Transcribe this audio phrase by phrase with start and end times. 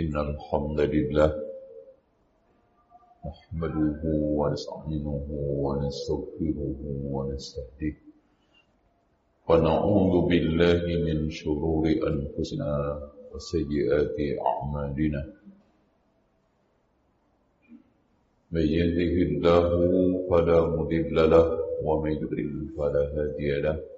[0.00, 1.30] إن الحمد لله
[3.26, 4.02] نحمده
[4.40, 5.26] ونستعينه
[5.64, 6.80] ونستغفره
[7.14, 7.96] ونستهديه
[9.48, 12.70] ونعوذ بالله من شرور أنفسنا
[13.34, 14.16] وسيئات
[14.50, 15.22] أعمالنا.
[18.54, 19.68] من يهده الله
[20.30, 21.46] فلا مضل له
[21.86, 23.97] ومن يضلل فلا هادي له.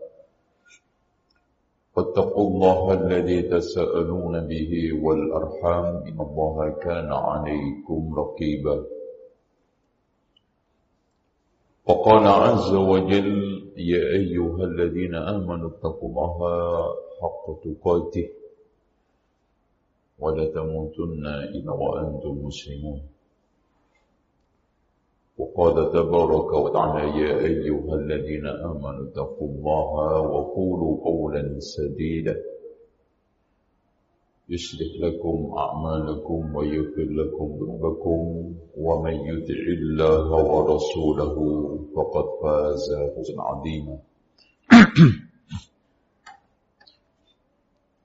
[1.95, 4.71] واتقوا الله الذي تساءلون به
[5.03, 8.77] والأرحام إن الله كان عليكم رقيبا.
[11.87, 13.31] وقال عز وجل
[13.77, 16.37] يا أيها الذين آمنوا اتقوا الله
[17.21, 18.27] حق تقاته
[20.19, 23.01] ولا تموتن إلا وأنتم مسلمون.
[25.41, 32.35] وقال تبارك وتعالى يا أيها الذين آمنوا اتقوا الله وقولوا قولا سديدا.
[34.49, 41.35] يصلح لكم أعمالكم ويغفر لكم ذنوبكم ومن يطع الله ورسوله
[41.95, 43.97] فقد فاز فوزا عظيما.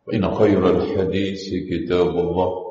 [0.06, 2.65] فإن خير الحديث كتاب الله.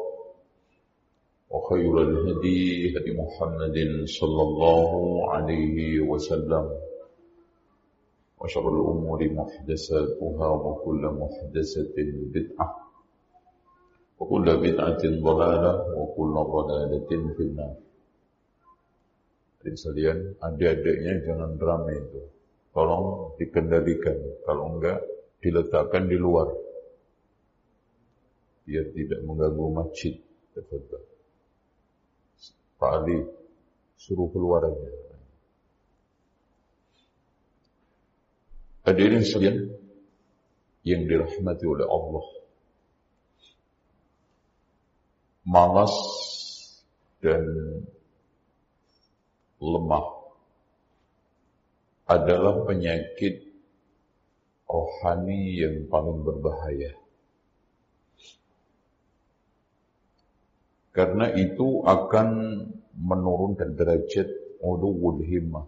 [1.64, 4.90] وخير الهدي هدي محمد صلى الله
[5.30, 6.64] عليه وسلم
[8.40, 11.96] وشر الأمور محدثاتها وكل محدثة
[12.34, 12.68] بدعة
[14.20, 17.76] وكل بدعة ضلالة وكل ضلالة في النار
[19.60, 22.32] Jadi sekalian, adik-adiknya jangan ramai itu.
[22.72, 24.16] Tolong dikendalikan.
[24.48, 25.04] Kalau enggak,
[25.44, 26.48] diletakkan di luar.
[28.64, 30.16] Biar tidak mengganggu masjid.
[30.56, 31.13] Tafadhal.
[32.75, 33.23] Pak Ali
[33.95, 34.91] suruh keluar aja.
[38.85, 39.73] Hadirin sekalian
[40.85, 42.25] yang dirahmati oleh Allah.
[45.45, 45.95] Malas
[47.21, 47.45] dan
[49.61, 50.05] lemah
[52.05, 53.45] adalah penyakit
[54.69, 56.93] rohani yang paling berbahaya.
[60.95, 62.29] Karena itu akan
[62.95, 64.31] menurunkan derajat
[64.63, 65.67] ulul himmah,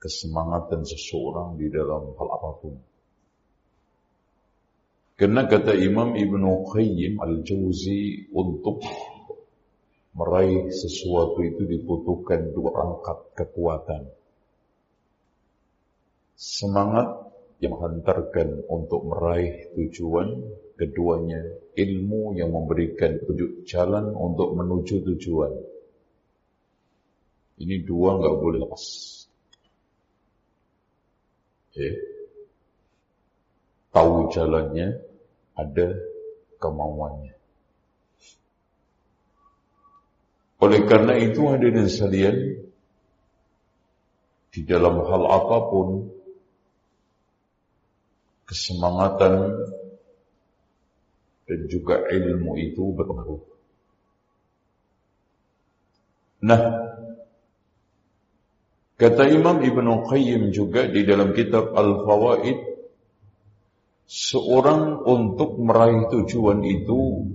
[0.00, 2.74] kesemangatan seseorang di dalam hal apa pun.
[5.18, 6.42] Karena kata Imam Ibn
[6.72, 8.80] Qayyim al-Jauzi untuk
[10.16, 14.08] meraih sesuatu itu dibutuhkan dua rangkap kekuatan.
[16.38, 20.38] Semangat yang menghantarkan untuk meraih tujuan,
[20.78, 21.42] keduanya
[21.74, 25.52] ilmu yang memberikan petunjuk jalan untuk menuju tujuan.
[27.58, 28.84] Ini dua nggak boleh lepas.
[31.74, 31.90] Ya.
[33.90, 35.02] Tahu jalannya,
[35.58, 35.88] ada
[36.62, 37.34] kemauannya.
[40.62, 42.36] Oleh karena itu hadirin sekalian,
[44.54, 46.10] di dalam hal apa pun,
[48.46, 49.34] kesemangatan
[51.48, 53.40] dan juga ilmu itu berpengaruh.
[56.44, 56.62] Nah,
[59.00, 62.58] kata Imam Ibn Qayyim juga di dalam kitab Al-Fawaid,
[64.04, 67.26] seorang untuk meraih tujuan itu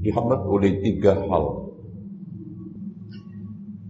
[0.00, 1.70] dihambat oleh tiga hal.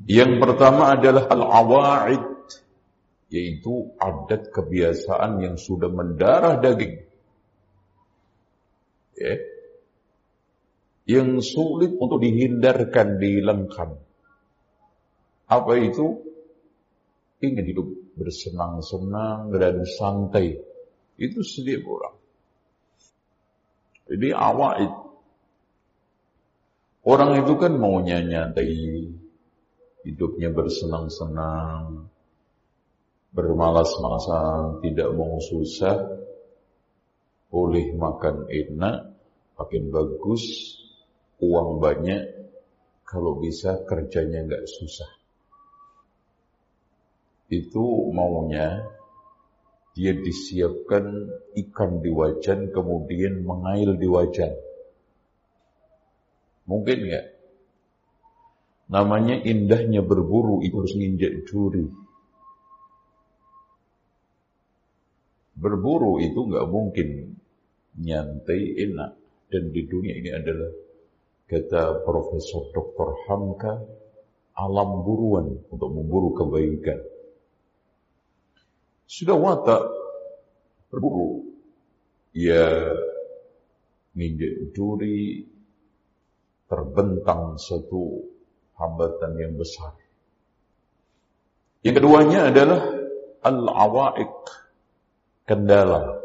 [0.04, 2.24] Yang pertama adalah al-awa'id,
[3.32, 7.03] yaitu adat kebiasaan yang sudah mendarah daging.
[9.14, 9.34] Ya.
[11.04, 14.00] Yang sulit untuk dihindarkan, dihilangkan.
[15.48, 16.24] Apa itu?
[17.44, 20.56] Ingin hidup bersenang-senang dan santai.
[21.20, 22.16] Itu setiap orang.
[24.08, 24.92] Jadi awa'id.
[27.04, 29.12] Orang itu kan maunya nyantai,
[30.08, 32.08] hidupnya bersenang-senang,
[33.36, 36.00] bermalas-malasan, tidak mau susah,
[37.54, 39.14] boleh makan enak,
[39.54, 40.74] makin bagus,
[41.38, 42.34] uang banyak,
[43.06, 45.06] kalau bisa kerjanya nggak susah.
[47.46, 48.82] Itu maunya
[49.94, 54.50] dia disiapkan ikan di wajan kemudian mengail di wajan.
[56.66, 57.26] Mungkin nggak?
[58.90, 61.86] Namanya indahnya berburu itu harus nginjak juri.
[65.54, 67.38] Berburu itu nggak mungkin
[67.98, 69.10] nyantai enak
[69.50, 70.72] dan di dunia ini adalah
[71.46, 73.08] kata Profesor Dr.
[73.28, 73.74] Hamka
[74.54, 76.98] alam buruan untuk memburu kebaikan.
[79.04, 79.82] Sudah watak
[80.90, 81.42] berburu.
[82.34, 82.90] Ya
[84.14, 85.46] nginjek juri
[86.66, 88.26] terbentang satu
[88.74, 89.94] hambatan yang besar.
[91.84, 92.80] Yang keduanya adalah
[93.44, 94.34] al-awaik,
[95.44, 96.23] kendala.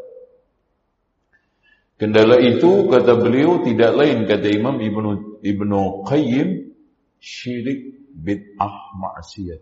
[2.00, 6.72] Kendala itu kata beliau tidak lain kata Imam Ibnu Ibnu Qayyim
[7.20, 9.60] syirik bid'ah maksiat.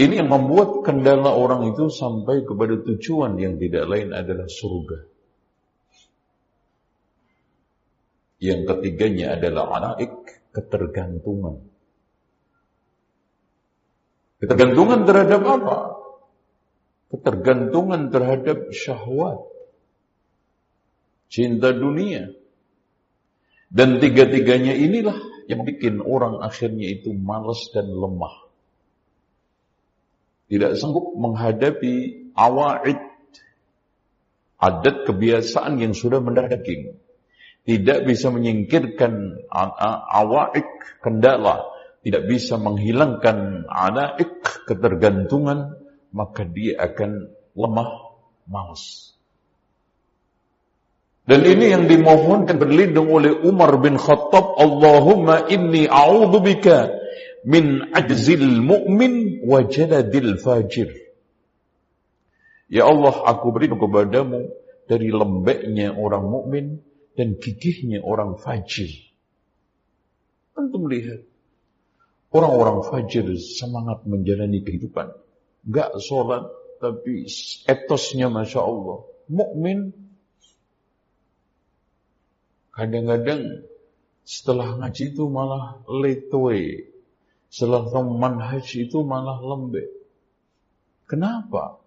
[0.00, 4.98] Ini yang membuat kendala orang itu sampai kepada tujuan yang tidak lain adalah surga.
[8.40, 11.68] Yang ketiganya adalah anaik, ketergantungan.
[14.40, 15.76] Ketergantungan terhadap apa?
[17.12, 19.53] Ketergantungan terhadap syahwat.
[21.34, 22.30] Cinta dunia.
[23.66, 25.18] Dan tiga-tiganya inilah
[25.50, 28.46] yang bikin orang akhirnya itu malas dan lemah.
[30.46, 33.02] Tidak sanggup menghadapi awaid
[34.62, 37.02] adat kebiasaan yang sudah mendarah daging
[37.64, 39.40] tidak bisa menyingkirkan
[40.12, 40.68] awaik
[41.00, 41.64] kendala.
[42.04, 45.80] Tidak bisa menghilangkan anaik ketergantungan.
[46.12, 47.90] Maka dia akan lemah
[48.44, 49.13] malas
[51.24, 56.92] dan ini yang dimohonkan berlindung oleh Umar bin Khattab Allahumma inni a'udzubika
[57.48, 60.92] min ajzil mu'min wa jaladil fajir.
[62.68, 64.52] Ya Allah, aku beri kepadamu
[64.84, 66.84] dari lembeknya orang mukmin
[67.16, 68.92] dan gigihnya orang fajir.
[70.60, 71.24] Antum lihat,
[72.36, 75.08] orang-orang fajir semangat menjalani kehidupan.
[75.72, 76.52] Gak sholat,
[76.84, 77.24] tapi
[77.64, 79.08] etosnya Masya Allah.
[79.32, 80.04] Mukmin
[82.74, 83.64] kadang-kadang
[84.26, 86.90] setelah ngaji itu malah letoy
[87.54, 89.86] setelah manhaj itu malah lembek.
[91.06, 91.78] Kenapa?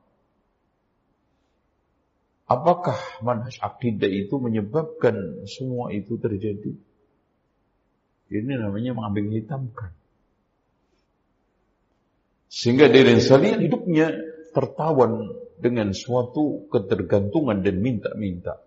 [2.47, 6.71] Apakah manhaj akidah itu menyebabkan semua itu terjadi?
[8.31, 9.91] Ini namanya mengambil hitamkan.
[12.47, 14.15] Sehingga diri sekalian hidupnya
[14.55, 18.63] tertawan dengan suatu ketergantungan dan minta-minta.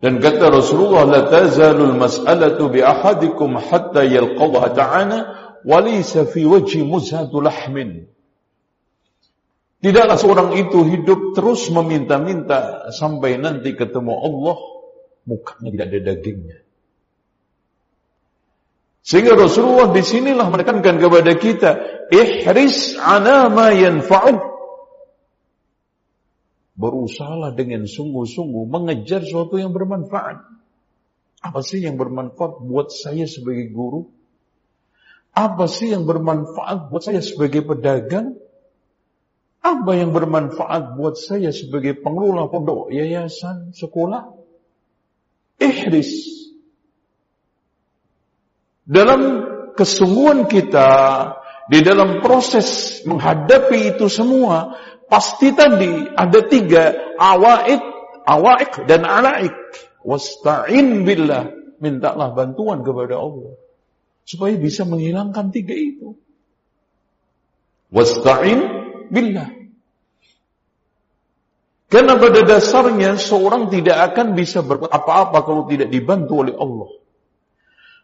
[0.00, 5.18] Dan kata Rasulullah, la tazalul mas'alatu bi ahadikum hatta yalqallaha ta'ala
[5.60, 8.08] walaysa fi wajhi muzhatu lahmin.
[9.80, 14.58] Tidaklah seorang itu hidup terus meminta-minta sampai nanti ketemu Allah,
[15.28, 16.58] mukanya tidak ada dagingnya.
[19.00, 21.70] Sehingga Rasulullah di sinilah menekankan kepada kita,
[22.12, 24.59] ihris ana ma yanfa'uk
[26.80, 30.40] berusaha dengan sungguh-sungguh mengejar sesuatu yang bermanfaat.
[31.44, 34.08] Apa sih yang bermanfaat buat saya sebagai guru?
[35.36, 38.36] Apa sih yang bermanfaat buat saya sebagai pedagang?
[39.60, 44.32] Apa yang bermanfaat buat saya sebagai pengelola pondok yayasan sekolah?
[45.60, 46.40] Ihris.
[48.88, 49.20] Dalam
[49.76, 50.88] kesungguhan kita,
[51.70, 54.74] di dalam proses menghadapi itu semua,
[55.10, 57.82] Pasti tadi ada tiga awaid,
[58.30, 59.52] awaik dan alaik.
[60.06, 61.50] Wasta'in billah.
[61.82, 63.58] Mintalah bantuan kepada Allah.
[64.22, 66.14] Supaya bisa menghilangkan tiga itu.
[67.90, 68.60] Wasta'in
[69.10, 69.50] billah.
[71.90, 76.90] Karena pada dasarnya seorang tidak akan bisa berbuat apa-apa kalau tidak dibantu oleh Allah.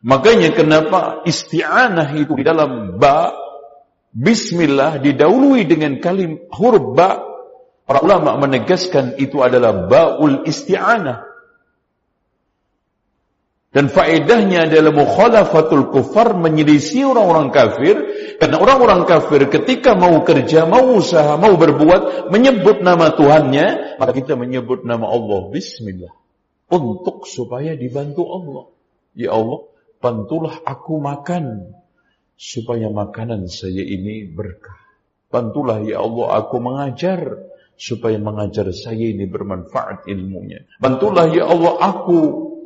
[0.03, 3.46] Makanya kenapa isti'anah itu di dalam ba
[4.17, 7.21] Bismillah didahului dengan kalim huruf ba.
[7.85, 11.23] Para ulama menegaskan itu adalah baul isti'anah.
[13.77, 17.95] Dan faedahnya adalah mukhalafatul kufar menyelisih orang-orang kafir.
[18.41, 24.33] Karena orang-orang kafir ketika mau kerja, mau usaha, mau berbuat, menyebut nama Tuhannya, maka kita
[24.33, 25.53] menyebut nama Allah.
[25.53, 26.11] Bismillah.
[26.73, 28.65] Untuk supaya dibantu Allah.
[29.13, 29.69] Ya Allah,
[30.01, 31.77] bantulah aku makan
[32.37, 34.77] supaya makanan saya ini berkah.
[35.33, 40.65] Bantulah ya Allah aku mengajar supaya mengajar saya ini bermanfaat ilmunya.
[40.79, 42.19] Bantulah ya Allah aku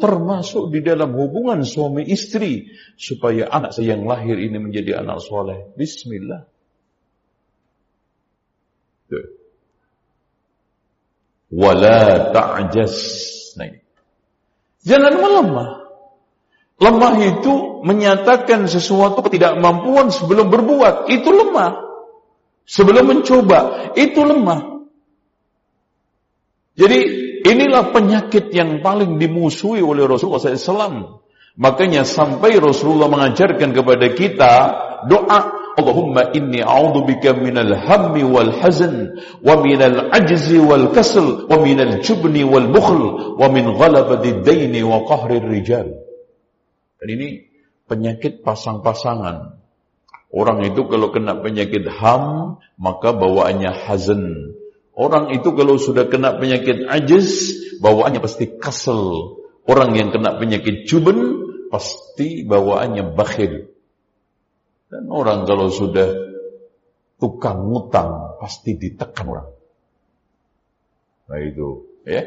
[0.02, 5.70] termasuk di dalam hubungan suami istri supaya anak saya yang lahir ini menjadi anak soleh.
[5.78, 6.46] Bismillah.
[11.50, 12.96] Wala ta'jas.
[14.80, 15.79] Jangan melemah.
[16.80, 21.12] Lemah itu menyatakan sesuatu ketidakmampuan sebelum berbuat.
[21.12, 21.76] Itu lemah.
[22.64, 23.92] Sebelum mencoba.
[23.92, 24.80] Itu lemah.
[26.80, 26.99] Jadi
[27.44, 31.20] inilah penyakit yang paling dimusuhi oleh Rasulullah SAW.
[31.60, 34.52] Makanya sampai Rasulullah mengajarkan kepada kita
[35.04, 42.00] doa Allahumma inni a'udzubika minal hammi wal hazan wa minal ajzi wal kasl wa minal
[42.04, 46.09] jubni wal bukhl wa min ghalabati daini wa qahrir rijal.
[47.00, 47.49] Ini
[47.88, 49.57] penyakit pasang-pasangan.
[50.30, 54.54] Orang itu kalau kena penyakit ham, maka bawaannya hazan.
[54.95, 59.35] Orang itu kalau sudah kena penyakit ajiz, bawaannya pasti kasel.
[59.66, 63.73] Orang yang kena penyakit juben, pasti bawaannya bakhil.
[64.90, 66.14] Dan orang kalau sudah
[67.19, 69.50] tukang ngutang, pasti ditekan orang.
[71.30, 72.26] Nah itu, ya.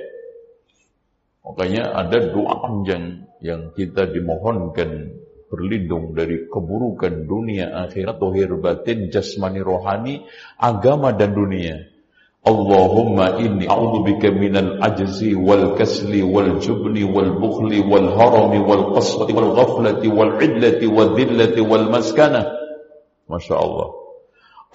[1.44, 5.20] Makanya ada doa panjang yang kita dimohonkan
[5.52, 10.24] berlindung dari keburukan dunia akhirat, dohir batin, jasmani rohani,
[10.58, 11.92] agama dan dunia.
[12.44, 19.32] Allahumma inni a'udzubika minal ajzi wal kasli wal jubni wal bukhli wal harami wal qaswati
[19.32, 22.48] wal ghaflati wal idlati wal dhillati wal maskana.
[23.32, 23.88] Masya Allah.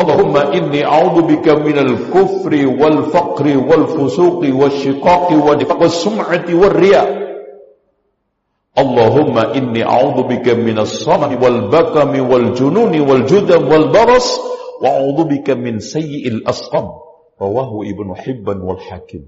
[0.01, 5.61] Allahumma inni a'udzubika minal kufri wal faqri wal fusuqi wal shiqaqi wal
[5.91, 7.28] sum'ati wal riya'.
[8.79, 14.39] Allahumma inni a'udzubika minas samani wal bakami wal jununi wal judam wal baras
[14.79, 16.87] wa a'udzubika min sayyi'il asqam.
[17.39, 19.27] Rawahu Ibnu Hibban wal Hakim.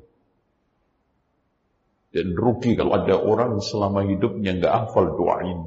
[2.11, 5.67] Dan rugi kalau ada orang selama hidupnya nggak hafal doa ini.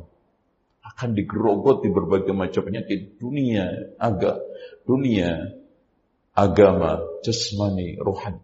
[0.83, 4.43] Akan digerogoti berbagai macam penyakit dunia, agak
[4.83, 5.55] dunia,
[6.35, 8.43] agama, jasmani, rohani.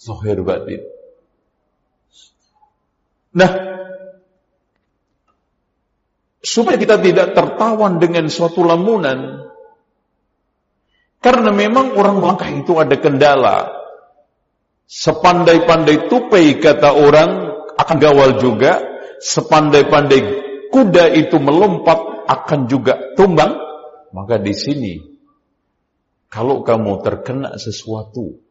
[0.00, 0.99] Zahir batin.
[3.30, 3.50] Nah,
[6.42, 9.46] supaya kita tidak tertawan dengan suatu lamunan,
[11.22, 13.58] karena memang orang langkah itu ada kendala.
[14.90, 17.30] Sepandai-pandai tupai kata orang
[17.78, 18.82] akan gawal juga,
[19.22, 20.20] sepandai-pandai
[20.74, 23.54] kuda itu melompat akan juga tumbang.
[24.10, 24.98] Maka di sini,
[26.26, 28.42] kalau kamu terkena sesuatu,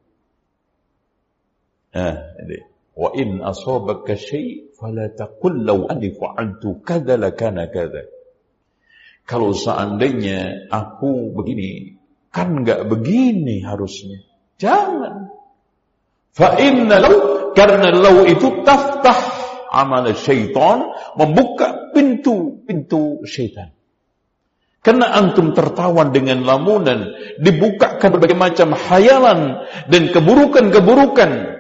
[1.92, 2.16] nah,
[2.48, 2.70] ini,
[3.00, 8.08] Wa in syai' fala taqul law anni fa'altu kadza lakana kadza.
[9.28, 12.00] Kalau seandainya aku begini,
[12.34, 14.26] kan enggak begini harusnya.
[14.58, 15.30] Jangan.
[16.34, 17.16] Fa inna law
[17.54, 19.20] karena law itu taftah
[19.70, 23.76] amal syaitan, membuka pintu-pintu syaitan.
[24.80, 29.60] Karena antum tertawan dengan lamunan, dibukakan berbagai macam hayalan
[29.92, 31.59] dan keburukan-keburukan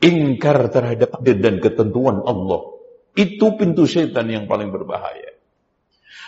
[0.00, 2.76] ingkar terhadap takdir dan ketentuan Allah.
[3.16, 5.32] Itu pintu setan yang paling berbahaya.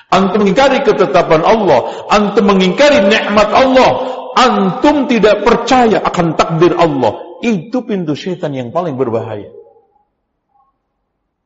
[0.08, 3.90] Antum mengingkari ketetapan Allah, antum mengingkari nikmat Allah,
[4.32, 7.40] antum tidak percaya akan takdir Allah.
[7.44, 9.52] Itu pintu setan yang paling berbahaya.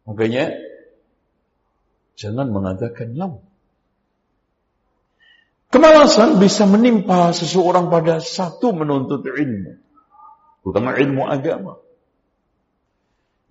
[0.07, 0.55] Makanya
[2.15, 3.43] jangan mengatakan lam.
[5.73, 9.73] Kemalasan bisa menimpa seseorang pada satu menuntut ilmu,
[10.63, 11.83] terutama ilmu agama.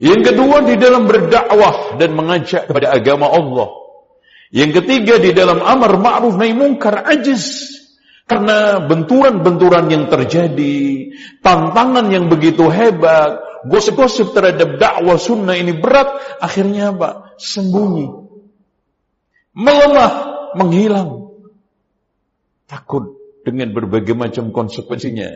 [0.01, 3.69] Yang kedua di dalam berdakwah dan mengajak kepada agama Allah.
[4.49, 7.77] Yang ketiga di dalam amar ma'ruf nahi mungkar ajiz.
[8.25, 11.13] Karena benturan-benturan yang terjadi,
[11.45, 16.09] tantangan yang begitu hebat, gosip-gosip terhadap dakwah sunnah ini berat,
[16.41, 17.37] akhirnya apa?
[17.37, 18.09] Sembunyi.
[19.53, 20.13] Melemah,
[20.57, 21.29] menghilang.
[22.65, 25.29] Takut dengan berbagai macam konsekuensinya.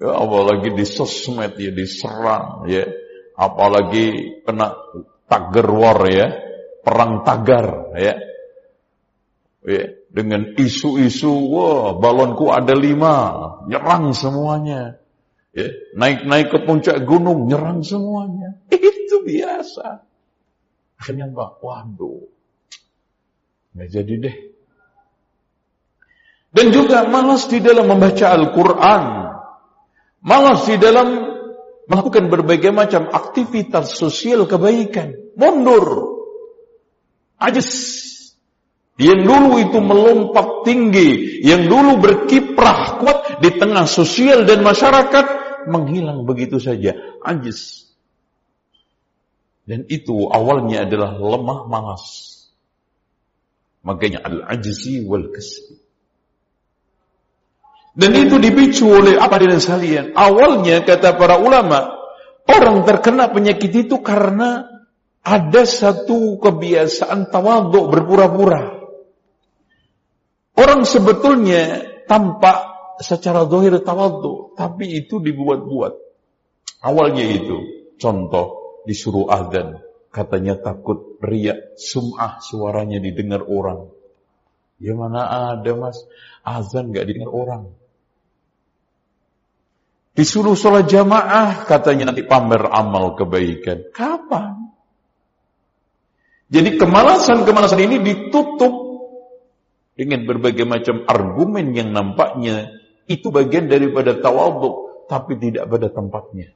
[0.00, 3.03] Ya, apalagi di sosmed ya, diserang ya
[3.34, 4.74] apalagi kena
[5.26, 6.28] tagar war ya,
[6.82, 8.14] perang tagar ya.
[9.66, 13.14] ya dengan isu-isu, wah balonku ada lima,
[13.66, 15.02] nyerang semuanya.
[15.50, 18.62] Ya, naik-naik ke puncak gunung, nyerang semuanya.
[18.70, 20.06] Itu biasa.
[20.98, 22.30] Akhirnya mbak, waduh,
[23.74, 24.36] nggak jadi deh.
[26.54, 29.04] Dan juga malas di dalam membaca Al-Quran.
[30.22, 31.33] Malas di dalam
[31.88, 36.16] melakukan berbagai macam aktivitas sosial kebaikan, mundur,
[37.40, 38.02] ajis.
[38.94, 45.26] Yang dulu itu melompat tinggi, yang dulu berkiprah kuat di tengah sosial dan masyarakat,
[45.66, 46.94] menghilang begitu saja,
[47.26, 47.90] ajis.
[49.66, 52.30] Dan itu awalnya adalah lemah malas.
[53.82, 55.73] Makanya al-ajzi wal kasbi.
[57.94, 60.18] Dan itu dipicu oleh apa dengan sekalian?
[60.18, 61.94] Awalnya kata para ulama,
[62.50, 64.66] orang terkena penyakit itu karena
[65.22, 68.82] ada satu kebiasaan tawaduk berpura-pura.
[70.58, 75.94] Orang sebetulnya tampak secara dohir tawaduk, tapi itu dibuat-buat.
[76.82, 77.58] Awalnya itu,
[77.96, 83.88] contoh disuruh azan, katanya takut riak, sum'ah suaranya didengar orang.
[84.82, 86.02] Ya mana ada mas,
[86.42, 87.83] azan gak didengar orang.
[90.14, 93.90] Disuruh sholat jamaah, katanya nanti pamer amal kebaikan.
[93.90, 94.70] Kapan?
[96.54, 98.74] Jadi kemalasan-kemalasan ini ditutup
[99.98, 102.70] dengan berbagai macam argumen yang nampaknya
[103.10, 106.54] itu bagian daripada tawaduk, tapi tidak pada tempatnya.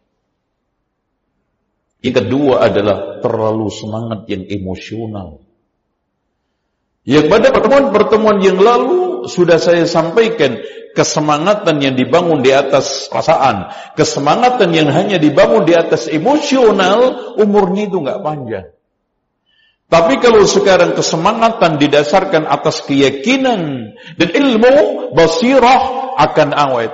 [1.98, 5.42] Yang kedua adalah terlalu semangat yang emosional.
[7.02, 10.62] Yang pada pertemuan-pertemuan yang lalu sudah saya sampaikan
[10.94, 17.98] kesemangatan yang dibangun di atas perasaan, kesemangatan yang hanya dibangun di atas emosional, umurnya itu
[17.98, 18.66] nggak panjang.
[19.88, 24.74] Tapi kalau sekarang kesemangatan didasarkan atas keyakinan dan ilmu,
[25.16, 26.92] basirah akan awet.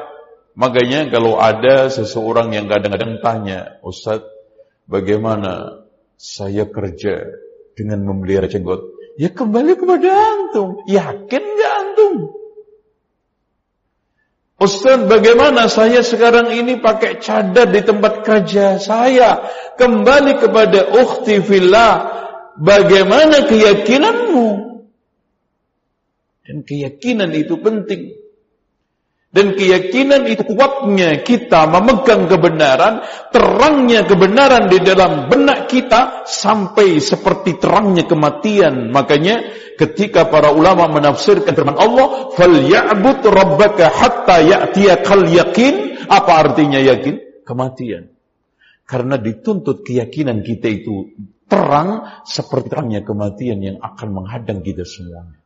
[0.55, 4.23] Makanya kalau ada seseorang yang kadang-kadang tanya, Ustaz,
[4.87, 5.83] bagaimana
[6.15, 7.35] saya kerja
[7.75, 8.95] dengan memelihara jenggot?
[9.19, 10.87] Ya kembali kepada antum.
[10.87, 12.35] Yakin nggak antum?
[14.59, 19.47] Ustaz bagaimana saya sekarang ini pakai cadar di tempat kerja saya.
[19.79, 22.23] Kembali kepada ukhti fillah.
[22.55, 24.47] Bagaimana keyakinanmu?
[26.47, 28.15] Dan keyakinan itu penting.
[29.35, 33.03] Dan keyakinan itu kuatnya kita memegang kebenaran,
[33.35, 38.95] terangnya kebenaran di dalam benak kita sampai seperti terangnya kematian.
[38.95, 39.43] Makanya
[39.75, 47.43] ketika para ulama menafsirkan firman Allah, "Falya'bud rabbaka hatta ya'tiyakal yakin." Apa artinya yakin?
[47.43, 48.15] Kematian.
[48.87, 51.11] Karena dituntut keyakinan kita itu
[51.51, 55.43] terang seperti terangnya kematian yang akan menghadang kita semuanya.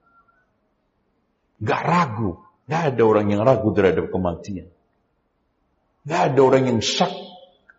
[1.65, 4.69] Gak ragu tidak ada orang yang ragu terhadap kematian.
[6.05, 7.09] Tidak ada orang yang syak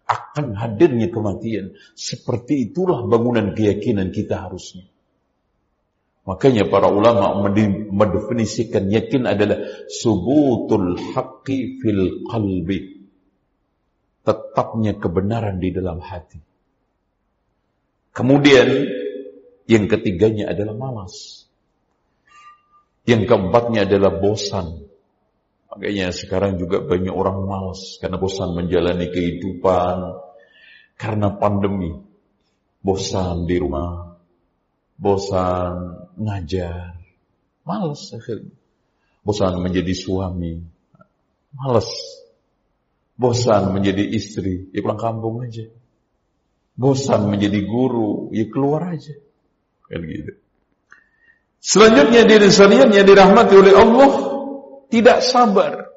[0.10, 1.78] akan hadirnya kematian.
[1.94, 4.90] Seperti itulah bangunan keyakinan kita harusnya.
[6.26, 7.38] Makanya para ulama
[7.94, 9.62] mendefinisikan yakin adalah
[9.94, 13.06] subutul haqqi fil qalbi.
[14.26, 16.42] Tetapnya kebenaran di dalam hati.
[18.10, 18.90] Kemudian
[19.70, 21.39] yang ketiganya adalah malas.
[23.08, 24.90] Yang keempatnya adalah bosan.
[25.70, 30.18] Makanya sekarang juga banyak orang malas karena bosan menjalani kehidupan
[30.98, 31.94] karena pandemi.
[32.80, 34.16] Bosan di rumah,
[34.96, 36.96] bosan ngajar,
[37.68, 38.56] malas akhirnya.
[39.20, 40.64] Bosan menjadi suami,
[41.52, 41.92] malas.
[43.20, 45.68] Bosan menjadi istri, ya pulang kampung aja.
[46.80, 49.12] Bosan menjadi guru, ya keluar aja.
[49.92, 50.40] Kan gitu.
[51.60, 54.10] Selanjutnya diri sekalian yang dirahmati oleh Allah
[54.88, 55.92] tidak sabar.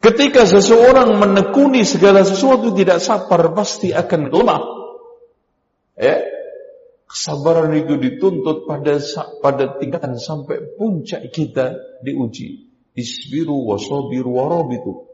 [0.00, 4.62] Ketika seseorang menekuni segala sesuatu tidak sabar pasti akan lemah.
[6.00, 6.24] Ya.
[7.10, 8.96] Kesabaran itu dituntut pada
[9.42, 11.74] pada tingkatan sampai puncak kita
[12.06, 12.70] diuji.
[12.96, 15.10] Isbiru wasabiru warabitu.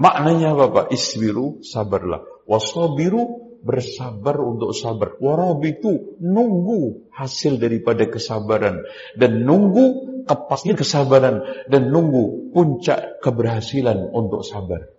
[0.00, 0.86] Maknanya apa Pak?
[0.90, 2.24] Isbiru sabarlah.
[2.48, 5.14] Wasabiru bersabar untuk sabar.
[5.62, 8.82] itu nunggu hasil daripada kesabaran
[9.14, 14.90] dan nunggu kepastian kesabaran dan nunggu puncak keberhasilan untuk sabar.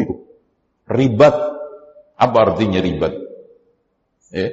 [0.00, 0.14] itu
[0.88, 1.34] ribat
[2.16, 3.12] apa artinya ribat?
[4.32, 4.48] Ya.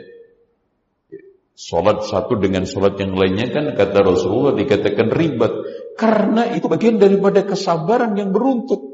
[1.51, 5.53] Salat satu dengan salat yang lainnya kan kata Rasulullah dikatakan ribat
[5.93, 8.91] karena itu bagian daripada kesabaran yang beruntut.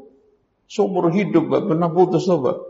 [0.67, 2.66] Seumur hidup gak pernah putus coba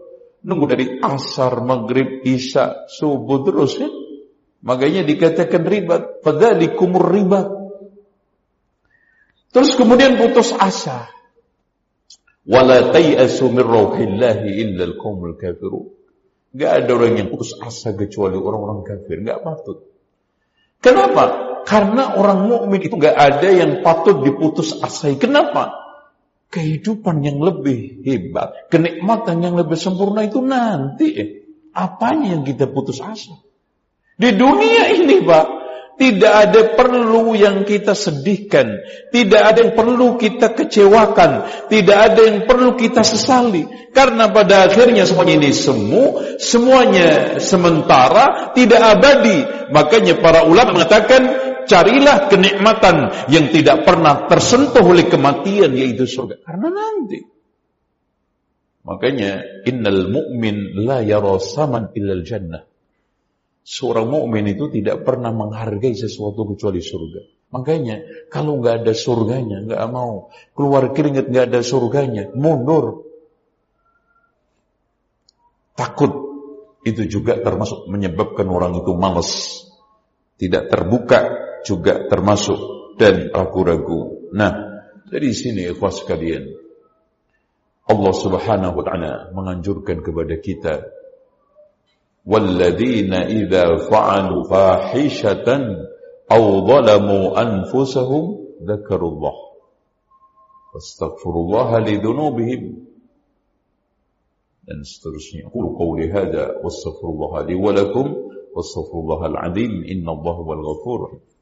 [0.47, 3.91] Nunggu dari asar, maghrib, isya, subuh terus ya.
[4.63, 6.23] Makanya dikatakan ribat.
[6.79, 7.51] kumur ribat.
[9.51, 11.11] Terus kemudian putus asa.
[12.47, 15.91] Wala tay'asu min rauhillahi illa al-qawmul kafirun.
[16.55, 19.19] Gak ada orang yang putus asa kecuali orang-orang kafir.
[19.27, 19.83] Gak patut.
[20.79, 21.23] Kenapa?
[21.67, 25.19] Karena orang mukmin itu gak ada yang patut diputus asai.
[25.19, 25.86] Kenapa?
[26.47, 31.43] Kehidupan yang lebih hebat, kenikmatan yang lebih sempurna itu nanti.
[31.77, 33.37] Apanya yang kita putus asa?
[34.17, 35.45] Di dunia ini, Pak,
[35.97, 42.39] tidak ada perlu yang kita sedihkan, tidak ada yang perlu kita kecewakan, tidak ada yang
[42.45, 43.65] perlu kita sesali.
[43.93, 49.69] Karena pada akhirnya semuanya ini semu, semuanya sementara, tidak abadi.
[49.73, 56.41] Makanya para ulama mengatakan carilah kenikmatan yang tidak pernah tersentuh oleh kematian yaitu surga.
[56.41, 57.19] Karena nanti.
[58.87, 62.63] Makanya innal mu'min la yara saman illal jannah.
[63.67, 67.51] Seorang mukmin itu tidak pernah menghargai sesuatu kecuali surga.
[67.51, 73.03] Makanya kalau nggak ada surganya nggak mau keluar keringat nggak ada surganya mundur.
[75.75, 76.11] Takut
[76.87, 79.63] itu juga termasuk menyebabkan orang itu malas,
[80.39, 82.59] tidak terbuka juga termasuk
[82.97, 84.29] dan ragu-ragu.
[84.33, 86.43] Nah, dari sini ikhwas sekalian,
[87.87, 90.91] Allah Subhanahu wa taala menganjurkan kepada kita
[92.27, 95.87] walladzina idza fa'alu fahishatan
[96.27, 99.35] aw zalamu anfusahum dzakarullah
[100.75, 102.61] fastaghfirullah li dzunubihim
[104.67, 105.47] dan seterusnya.
[105.47, 108.07] Qul qawli hadza wastaghfirullah li wa lakum
[108.51, 111.36] wastaghfirullah al-azim innallaha wal ghafurur rahim.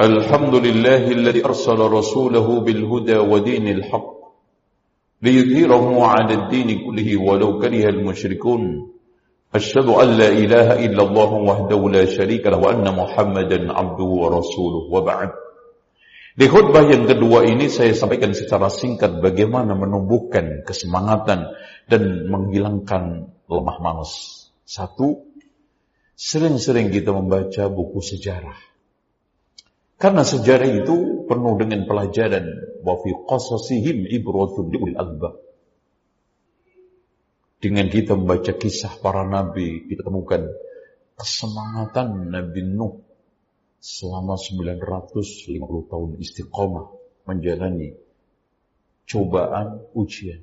[0.00, 4.14] الحمد لله الذي أرسل رسوله بالهدى ودين الحق
[5.22, 8.92] ليظهره على الدين كله ولو كره المشركون.
[9.54, 14.82] أشهد أن لا إله إلا الله وحده لا شريك له وأن محمدا عبده ورسوله.
[14.90, 15.47] وبعد.
[16.38, 21.50] Di khutbah yang kedua ini saya sampaikan secara singkat bagaimana menumbuhkan kesemangatan
[21.90, 24.46] dan menghilangkan lemah malas.
[24.62, 25.26] Satu,
[26.14, 28.54] sering-sering kita membaca buku sejarah.
[29.98, 32.46] Karena sejarah itu penuh dengan pelajaran
[32.86, 35.42] wa fi qasasihim ibratun liul albab.
[37.58, 40.46] Dengan kita membaca kisah para nabi, kita temukan
[41.18, 43.07] kesemangatan Nabi Nuh
[43.78, 46.86] selama 950 tahun istiqomah
[47.24, 47.94] menjalani
[49.06, 50.42] cobaan ujian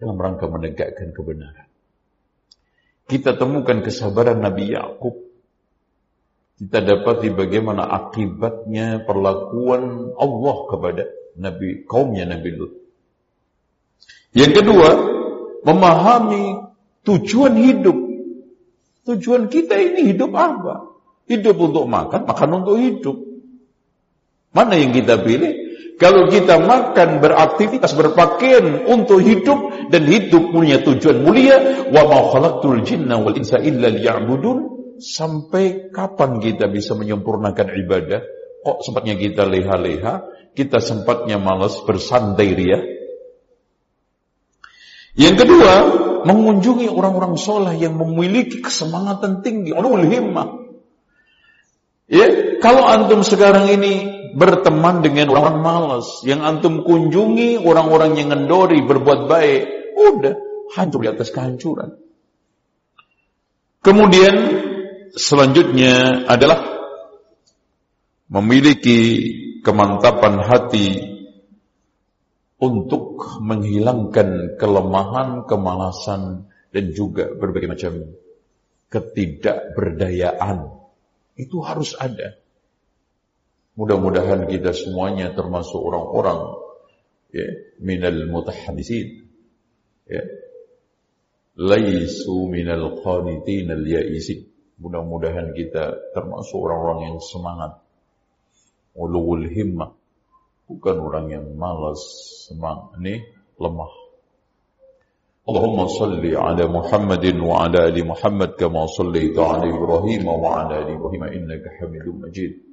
[0.00, 1.68] dalam rangka menegakkan kebenaran.
[3.06, 5.26] Kita temukan kesabaran Nabi Yakub
[6.56, 11.02] kita dapati bagaimana akibatnya perlakuan Allah kepada
[11.36, 12.72] Nabi kaumnya Nabi Lut.
[14.32, 14.88] Yang kedua,
[15.68, 16.64] memahami
[17.04, 17.96] tujuan hidup.
[19.04, 20.95] Tujuan kita ini hidup apa?
[21.26, 23.16] Hidup untuk makan, makan untuk hidup.
[24.54, 25.66] Mana yang kita pilih?
[25.96, 32.84] Kalau kita makan, beraktivitas, berpakaian untuk hidup dan hidup punya tujuan mulia, wa ma khalaqtul
[32.84, 38.20] jinna wal insa illa liya'budun, sampai kapan kita bisa menyempurnakan ibadah?
[38.60, 42.80] Kok sempatnya kita leha-leha, kita sempatnya malas bersantai ria.
[45.16, 45.74] Yang kedua,
[46.28, 50.65] mengunjungi orang-orang soleh yang memiliki kesemangatan tinggi, ulul himmah.
[52.06, 52.26] Ya,
[52.62, 59.26] kalau antum sekarang ini berteman dengan orang malas, yang antum kunjungi orang-orang yang ngendori berbuat
[59.26, 59.62] baik,
[59.96, 60.34] udah
[60.76, 61.98] hancur di atas kehancuran.
[63.82, 64.34] Kemudian
[65.14, 66.62] selanjutnya adalah
[68.30, 68.98] memiliki
[69.62, 70.88] kemantapan hati
[72.60, 77.92] untuk menghilangkan kelemahan, kemalasan, dan juga berbagai macam
[78.92, 80.75] ketidakberdayaan.
[81.36, 82.40] Itu harus ada.
[83.76, 86.56] Mudah-mudahan kita semuanya termasuk orang-orang
[87.28, 87.44] ya,
[87.76, 89.28] minal mutahadisin.
[90.08, 90.24] Ya.
[91.56, 94.48] Laisu minal qanitin al-yaisin.
[94.80, 97.80] Mudah-mudahan kita termasuk orang-orang yang semangat.
[98.96, 99.92] Ulul himmah.
[100.66, 102.00] Bukan orang yang malas,
[102.48, 103.22] semang, ini
[103.60, 104.05] lemah.
[105.46, 111.70] Ala Muhammadin wa ala ali Muhammad kama sallaita ala Ibrahim wa ala ali Ibrahim innaka
[111.78, 112.66] Hamidum Majid.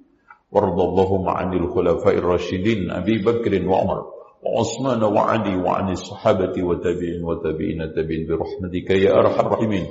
[0.53, 3.99] وارض اللهم عن الخلفاء الراشدين أبي بكر وعمر
[4.45, 9.85] وعثمان وعلي وعن الصحابة وتابعين وتابعين تابعين برحمتك يا أرحم الراحمين.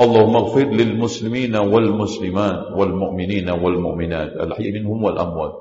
[0.00, 5.54] اللهم اغفر للمسلمين والمسلمات والمؤمنين والمؤمنات الحي منهم والأموات.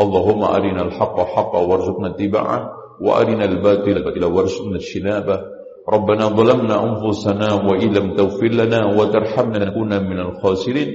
[0.00, 2.60] اللهم أرنا الحق حقا وارزقنا اتباعه
[3.00, 5.55] وأرنا الباطل باطلا وارزقنا اجتنابه.
[5.86, 10.90] ربنا ظلمنا أنفسنا وإن لم تغفر لنا وترحمنا لنكون من الخاسرين.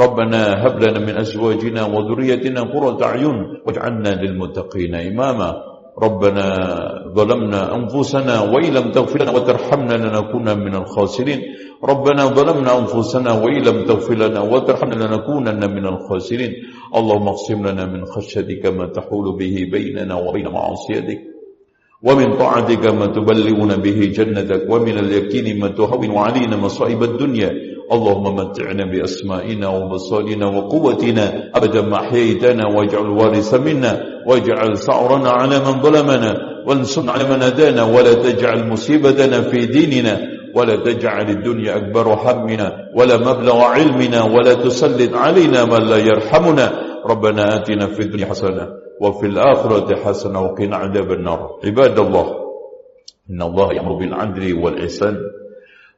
[0.00, 5.54] ربنا هب لنا من أزواجنا وذريتنا قرة أعين واجعلنا للمتقين إماما.
[6.02, 6.46] ربنا
[7.14, 11.40] ظلمنا أنفسنا وإن لم تغفر لنا وترحمنا لنكون من الخاسرين.
[11.84, 16.52] ربنا ظلمنا أنفسنا وإن لم تغفر لنا وترحمنا لنكونن من الخاسرين.
[16.96, 21.33] اللهم اقسم لنا من خشيتك ما تحول به بيننا وبين معصيتك.
[22.04, 27.50] ومن طاعتك ما تبلغنا به جنتك ومن اليقين ما تهون علينا مصائب الدنيا.
[27.92, 31.50] اللهم متعنا بأسمائنا وبصارنا وقوتنا.
[31.54, 33.92] أبدا ما أحييتنا واجعل الوارث منا.
[34.26, 36.36] واجعل ثأرنا على من ظلمنا.
[36.66, 40.20] وانصرنا على من أدانا ولا تجعل مصيبتنا في ديننا.
[40.54, 42.72] ولا تجعل الدنيا أكبر همنا.
[42.94, 44.22] ولا مبلغ علمنا.
[44.22, 46.66] ولا تسلط علينا من لا يرحمنا.
[47.06, 51.58] ربنا آتنا في الدنيا حسنة وفي الآخرة حسنة وقنا عذاب النار.
[51.64, 52.26] عباد الله
[53.30, 55.16] إن الله يأمر بالعدل والإحسان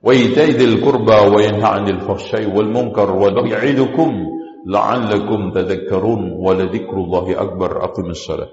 [0.03, 4.11] وإيتاء ذي القربى وينهى عن الفحشاء والمنكر والبغي يعظكم
[4.67, 7.85] لعلكم تذكرون ولذكر الله أكبر.
[7.85, 8.49] أقم الصلاة.